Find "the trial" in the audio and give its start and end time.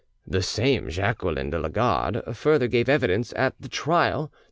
3.61-4.29